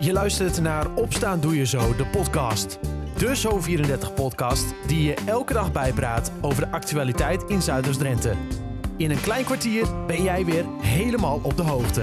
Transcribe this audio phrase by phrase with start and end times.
[0.00, 2.78] Je luistert naar Opstaan Doe Je Zo, de podcast.
[3.16, 8.34] De Zo34-podcast die je elke dag bijpraat over de actualiteit in Zuiders-Drenthe.
[8.96, 12.00] In een klein kwartier ben jij weer helemaal op de hoogte.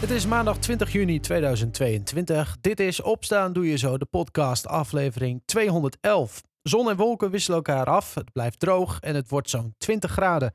[0.00, 2.56] Het is maandag 20 juni 2022.
[2.60, 6.42] Dit is Opstaan Doe Je Zo, de podcast, aflevering 211.
[6.62, 10.54] Zon en wolken wisselen elkaar af, het blijft droog en het wordt zo'n 20 graden.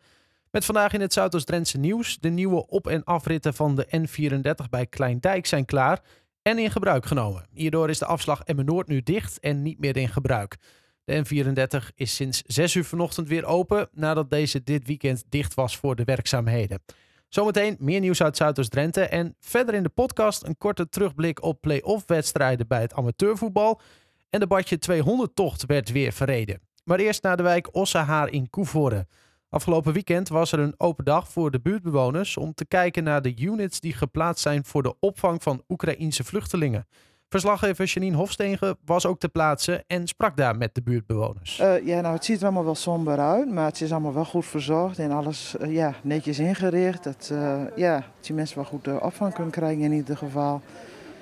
[0.52, 2.18] Met vandaag in het Zuidoost-Drentse nieuws.
[2.20, 6.02] De nieuwe op- en afritten van de N34 bij Kleindijk zijn klaar
[6.42, 7.46] en in gebruik genomen.
[7.52, 10.58] Hierdoor is de afslag Emmen-Noord nu dicht en niet meer in gebruik.
[11.04, 15.78] De N34 is sinds 6 uur vanochtend weer open nadat deze dit weekend dicht was
[15.78, 16.82] voor de werkzaamheden.
[17.30, 22.04] Zometeen meer nieuws uit Zuidoost-Drenthe en verder in de podcast een korte terugblik op play-off
[22.06, 23.82] wedstrijden bij het amateurvoetbal.
[24.30, 26.62] En de Badje 200-tocht werd weer verreden.
[26.84, 29.08] Maar eerst naar de wijk Ossehaar in Koevoorde.
[29.50, 33.34] Afgelopen weekend was er een open dag voor de buurtbewoners om te kijken naar de
[33.40, 36.88] units die geplaatst zijn voor de opvang van Oekraïense vluchtelingen.
[37.30, 41.60] Verslaggever Janine Hofstegen was ook ter plaatse en sprak daar met de buurtbewoners.
[41.60, 44.26] Uh, ja, nou, het ziet er allemaal wel somber uit, maar het is allemaal wel
[44.26, 47.04] goed verzorgd en alles uh, ja, netjes ingericht.
[47.04, 50.62] Dat, uh, ja, dat die mensen wel goed opvang kunnen krijgen in ieder geval.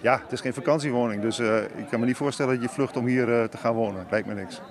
[0.01, 1.39] Ja, het is geen vakantiewoning, dus
[1.75, 4.05] ik kan me niet voorstellen dat je vlucht om hier te gaan wonen.
[4.09, 4.61] Lijkt me niks.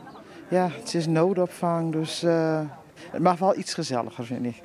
[0.49, 2.25] Ja, het is noodopvang, dus
[3.11, 4.61] het mag wel iets gezelliger, vind ik.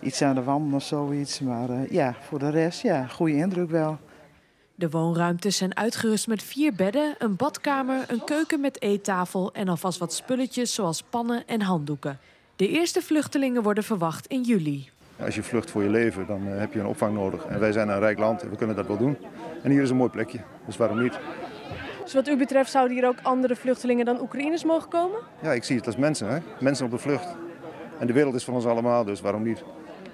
[0.00, 3.98] Iets aan de wand of zoiets, maar ja, voor de rest, ja, goede indruk wel.
[4.74, 9.98] De woonruimtes zijn uitgerust met vier bedden, een badkamer, een keuken met eettafel en alvast
[9.98, 12.18] wat spulletjes zoals pannen en handdoeken.
[12.56, 14.88] De eerste vluchtelingen worden verwacht in juli.
[15.24, 17.44] Als je vlucht voor je leven, dan heb je een opvang nodig.
[17.44, 19.16] En wij zijn een rijk land en we kunnen dat wel doen.
[19.62, 21.18] En hier is een mooi plekje, dus waarom niet?
[22.02, 25.18] Dus wat u betreft zouden hier ook andere vluchtelingen dan Oekraïners mogen komen?
[25.42, 26.38] Ja, ik zie het als mensen, hè?
[26.60, 27.28] mensen op de vlucht.
[28.00, 29.62] En de wereld is van ons allemaal, dus waarom niet?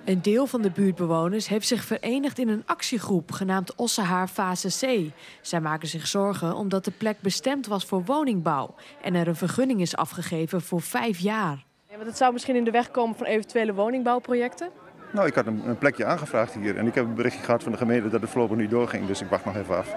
[0.05, 5.13] Een deel van de buurtbewoners heeft zich verenigd in een actiegroep genaamd Ossehaar Fase C.
[5.41, 9.81] Zij maken zich zorgen omdat de plek bestemd was voor woningbouw en er een vergunning
[9.81, 11.65] is afgegeven voor vijf jaar.
[11.89, 14.71] Ja, want het zou misschien in de weg komen van eventuele woningbouwprojecten?
[15.13, 17.73] Nou, ik had een, een plekje aangevraagd hier en ik heb een berichtje gehad van
[17.73, 19.97] de gemeente dat het voorlopig niet doorging, dus ik wacht nog even af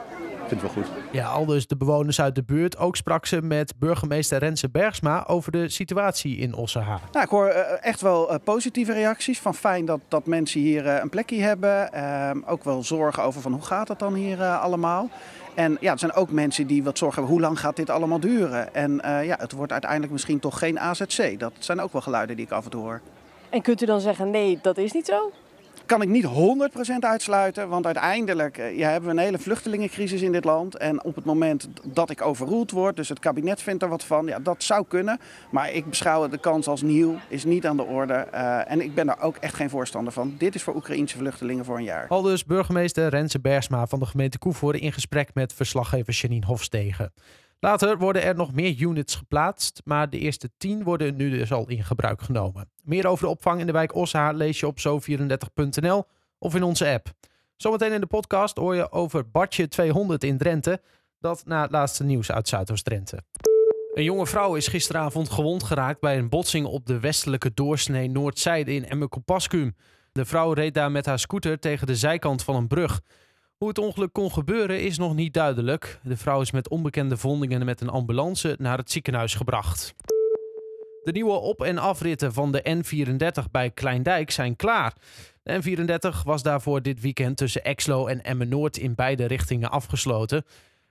[0.49, 0.93] vind het wel goed.
[1.11, 2.77] Ja, al dus de bewoners uit de buurt.
[2.77, 7.01] Ook sprak ze met burgemeester Renze Bergsma over de situatie in Ossehaar.
[7.11, 7.47] Nou, ik hoor
[7.81, 9.39] echt wel positieve reacties.
[9.39, 11.89] Van fijn dat, dat mensen hier een plekje hebben.
[11.93, 15.09] Uh, ook wel zorgen over van hoe gaat het dan hier allemaal.
[15.55, 18.19] En ja, er zijn ook mensen die wat zorgen hebben, hoe lang gaat dit allemaal
[18.19, 18.73] duren?
[18.73, 21.39] En uh, ja, het wordt uiteindelijk misschien toch geen AZC.
[21.39, 23.01] Dat zijn ook wel geluiden die ik af en toe hoor.
[23.49, 25.31] En kunt u dan zeggen, nee, dat is niet zo?
[25.89, 26.29] Kan ik niet 100%
[26.99, 30.77] uitsluiten, want uiteindelijk ja, hebben we een hele vluchtelingencrisis in dit land.
[30.77, 34.25] En op het moment dat ik overroeld word, dus het kabinet vindt er wat van,
[34.25, 35.19] ja, dat zou kunnen.
[35.51, 38.27] Maar ik beschouw de kans als nieuw, is niet aan de orde.
[38.33, 40.35] Uh, en ik ben daar ook echt geen voorstander van.
[40.37, 42.07] Dit is voor Oekraïnse vluchtelingen voor een jaar.
[42.07, 47.11] Al dus burgemeester Renze Bersma van de gemeente Koevoorde in gesprek met verslaggever Janine Hofstegen.
[47.59, 51.69] Later worden er nog meer units geplaatst, maar de eerste 10 worden nu dus al
[51.69, 52.71] in gebruik genomen.
[52.83, 56.03] Meer over de opvang in de wijk Oshaar lees je op zo34.nl
[56.37, 57.11] of in onze app.
[57.55, 60.81] Zometeen in de podcast hoor je over Badje 200 in Drenthe,
[61.19, 63.23] dat na het laatste nieuws uit Zuidoost-Drenthe.
[63.93, 68.73] Een jonge vrouw is gisteravond gewond geraakt bij een botsing op de westelijke doorsnee Noordzijde
[68.73, 69.75] in Emmekopaskum.
[70.11, 73.01] De vrouw reed daar met haar scooter tegen de zijkant van een brug.
[73.59, 75.99] Hoe het ongeluk kon gebeuren is nog niet duidelijk.
[76.03, 79.93] De vrouw is met onbekende vondingen met een ambulance naar het ziekenhuis gebracht.
[81.03, 84.93] De nieuwe op- en afritten van de N34 bij Kleindijk zijn klaar.
[85.43, 90.45] De N34 was daarvoor dit weekend tussen Exlo en Emmen-Noord in beide richtingen afgesloten.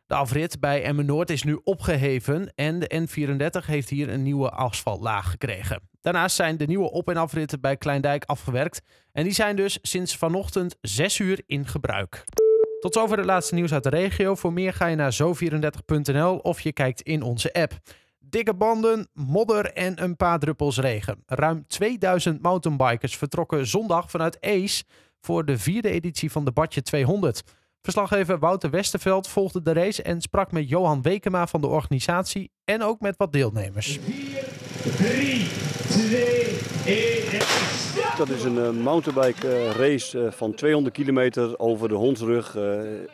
[0.07, 5.31] De afrit bij Emmen-Noord is nu opgeheven en de N34 heeft hier een nieuwe asfaltlaag
[5.31, 5.81] gekregen.
[6.01, 10.17] Daarnaast zijn de nieuwe op- en afritten bij Kleindijk afgewerkt en die zijn dus sinds
[10.17, 12.25] vanochtend 6 uur in gebruik.
[12.81, 14.35] Tot zover het laatste nieuws uit de regio.
[14.35, 17.73] Voor meer ga je naar zo34.nl of je kijkt in onze app.
[18.19, 21.23] Dikke banden, modder en een paar druppels regen.
[21.27, 24.85] Ruim 2000 mountainbikers vertrokken zondag vanuit Ace
[25.21, 27.43] voor de vierde editie van de Badje 200.
[27.83, 32.83] Verslaggever Wouter Westerveld volgde de race en sprak met Johan Wekema van de organisatie en
[32.83, 33.99] ook met wat deelnemers.
[34.05, 35.47] 4, 3,
[35.89, 37.39] 2, 1
[38.17, 42.57] Dat is een uh, mountainbike uh, race uh, van 200 kilometer over de Hondsrug.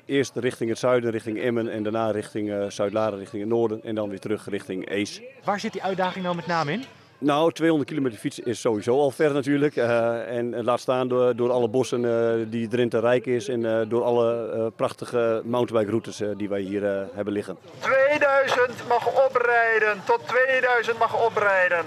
[0.05, 4.09] eerst richting het zuiden, richting Emmen en daarna richting Zuid-Laren, richting het noorden en dan
[4.09, 5.21] weer terug richting Ees.
[5.45, 6.85] Waar zit die uitdaging nou met name in?
[7.19, 9.77] Nou, 200 kilometer fietsen is sowieso al ver natuurlijk.
[9.77, 13.81] Uh, en laat staan door, door alle bossen uh, die Drenthe rijk is en uh,
[13.89, 17.57] door alle prachtige mountainbike-routes die wij hier hebben liggen.
[17.81, 21.85] 2000 mag oprijden, tot 2000 mag oprijden.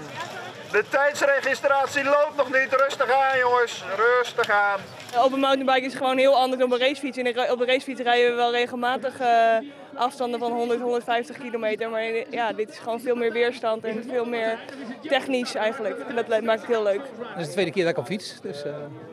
[0.72, 2.68] De tijdsregistratie loopt nog niet.
[2.70, 4.80] Rustig aan jongens, rustig aan.
[5.24, 7.18] Op een mountainbike is het gewoon heel anders dan op een racefiets.
[7.18, 9.56] En op een racefiets rijden we wel regelmatig uh,
[9.94, 11.90] afstanden van 100, 150 kilometer.
[11.90, 14.58] Maar ja, dit is gewoon veel meer weerstand en veel meer
[15.02, 15.98] technisch eigenlijk.
[15.98, 17.00] En dat maakt het heel leuk.
[17.18, 18.40] Het is de tweede keer dat ik op fiets.
[18.40, 18.72] Dus uh,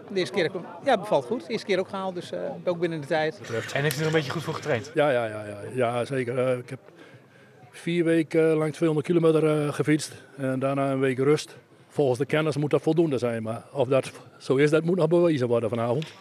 [0.09, 0.51] de eerste keer
[0.83, 1.45] ja, bevalt goed.
[1.45, 3.39] De eerste keer ook gehaald, dus uh, ook binnen de tijd.
[3.73, 4.91] En heeft u er een beetje goed voor getraind?
[4.93, 6.57] Ja, ja, ja, ja, ja zeker.
[6.57, 6.79] ik heb
[7.77, 11.57] vier weken lang 200 kilometer gefietst en daarna een week rust
[11.95, 13.43] volgens de kennis moet dat voldoende zijn.
[13.43, 16.13] Maar of dat zo is, dat moet nog bewezen worden vanavond.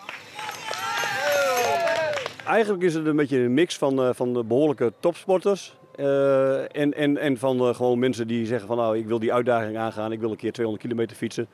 [2.46, 5.76] Eigenlijk is het een beetje een mix van, uh, van de behoorlijke topsporters.
[5.96, 9.76] Uh, en, en, en van gewoon mensen die zeggen van nou ik wil die uitdaging
[9.76, 11.46] aangaan, ik wil een keer 200 kilometer fietsen.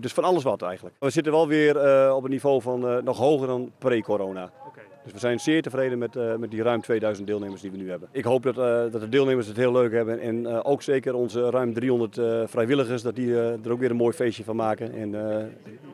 [0.00, 0.96] dus van alles wat eigenlijk.
[0.98, 1.76] We zitten wel weer
[2.14, 4.50] op een niveau van nog hoger dan pre-corona.
[5.04, 7.90] Dus we zijn zeer tevreden met, uh, met die ruim 2000 deelnemers die we nu
[7.90, 8.08] hebben.
[8.12, 10.20] Ik hoop dat, uh, dat de deelnemers het heel leuk hebben.
[10.20, 14.14] En uh, ook zeker onze ruim 300 vrijwilligers, dat die er ook weer een mooi
[14.14, 14.92] feestje van maken.
[14.92, 15.10] En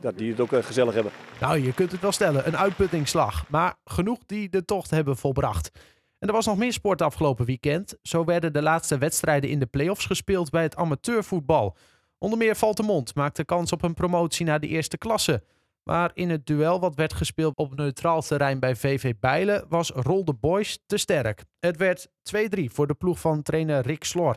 [0.00, 1.12] dat die het ook gezellig hebben.
[1.40, 2.46] Nou, je kunt het wel stellen.
[2.46, 3.48] Een uitputtingsslag.
[3.48, 5.70] Maar genoeg die de tocht hebben volbracht.
[6.19, 7.96] En er was nog meer sport afgelopen weekend.
[8.02, 11.76] Zo werden de laatste wedstrijden in de play-offs gespeeld bij het amateurvoetbal.
[12.19, 15.42] Onder meer Valtemont maakte kans op een promotie naar de eerste klasse.
[15.84, 20.25] Maar in het duel wat werd gespeeld op neutraal terrein bij VV Bijlen was Rol
[20.25, 21.44] de Boys te sterk.
[21.60, 24.36] Het werd 2-3 voor de ploeg van trainer Rick Slor.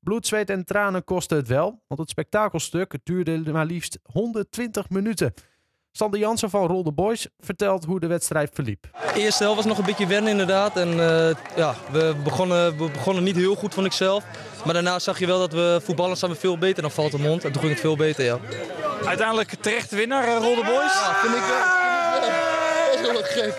[0.00, 5.34] Bloed, zweet en tranen kostte het wel, want het spektakelstuk duurde maar liefst 120 minuten.
[5.92, 8.88] Sander Jansen van Rol de Boys vertelt hoe de wedstrijd verliep.
[9.14, 10.76] De eerste helft was nog een beetje wennen inderdaad.
[10.76, 14.24] En uh, ja, we begonnen, we begonnen niet heel goed, vond ik zelf.
[14.64, 17.44] Maar daarna zag je wel dat we voetballen staan we veel beter dan Valtemont.
[17.44, 18.38] En toen ging het veel beter, ja.
[19.06, 20.92] Uiteindelijk terecht winnaar, uh, Rol de Boys?
[20.92, 21.64] Ja, vind ik wel.
[22.92, 23.54] Dat is wel gek.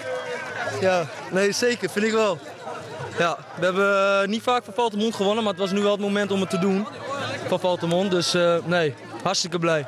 [0.82, 2.40] Ja, nee, zeker, vind ik wel.
[3.18, 6.02] Ja, we hebben uh, niet vaak van Valtemont gewonnen, maar het was nu wel het
[6.02, 6.88] moment om het te doen.
[7.48, 9.88] Van Valtemont, dus uh, nee, hartstikke blij.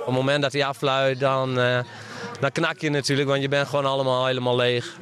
[0.00, 1.78] Op het moment dat hij afluit, dan, uh,
[2.40, 4.96] dan knak je natuurlijk, want je bent gewoon allemaal helemaal leeg.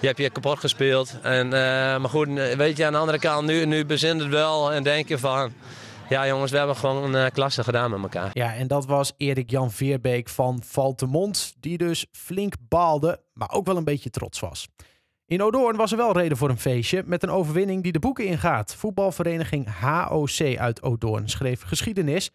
[0.00, 1.12] Je hebt je kapot gespeeld.
[1.22, 1.52] En, uh,
[1.96, 5.08] maar goed, weet je, aan de andere kant, nu, nu bezint het wel en denk
[5.08, 5.52] je van...
[6.10, 8.30] Ja jongens, we hebben gewoon een uh, klasse gedaan met elkaar.
[8.32, 13.66] Ja, en dat was Erik Jan Veerbeek van Valtemont, die dus flink baalde, maar ook
[13.66, 14.68] wel een beetje trots was.
[15.26, 18.26] In Odoorn was er wel reden voor een feestje met een overwinning die de boeken
[18.26, 18.74] ingaat.
[18.74, 22.30] Voetbalvereniging HOC uit Odoorn schreef geschiedenis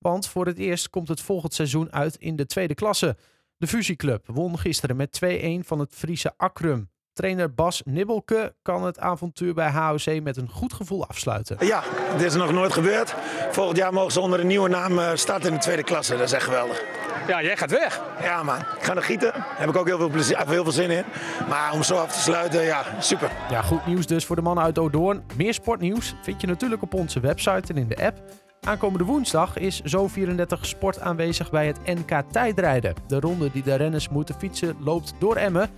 [0.00, 3.16] want voor het eerst komt het volgend seizoen uit in de tweede klasse.
[3.56, 6.90] De fusieclub won gisteren met 2-1 van het Friese Akrum.
[7.12, 11.56] Trainer Bas Nibbelke kan het avontuur bij HOC met een goed gevoel afsluiten.
[11.66, 11.82] Ja,
[12.16, 13.14] dit is nog nooit gebeurd.
[13.50, 16.16] Volgend jaar mogen ze onder een nieuwe naam eh, starten in de tweede klasse.
[16.16, 16.84] Dat is echt geweldig.
[17.26, 18.00] Ja, jij gaat weg.
[18.22, 19.32] Ja man, ik ga nog gieten.
[19.32, 21.04] Daar heb ik ook heel veel, plezier, heel veel zin in.
[21.48, 23.30] Maar om zo af te sluiten, ja, super.
[23.50, 25.22] Ja, goed nieuws dus voor de mannen uit Odoorn.
[25.36, 28.18] Meer sportnieuws vind je natuurlijk op onze website en in de app.
[28.60, 32.94] Aankomende woensdag is Zo34 Sport aanwezig bij het NK tijdrijden.
[33.06, 35.70] De ronde die de renners moeten fietsen loopt door Emmen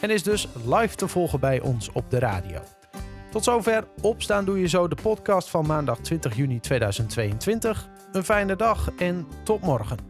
[0.00, 2.60] en is dus live te volgen bij ons op de radio.
[3.30, 3.84] Tot zover.
[4.00, 7.88] Opstaan doe je zo de podcast van maandag 20 juni 2022.
[8.12, 10.07] Een fijne dag en tot morgen.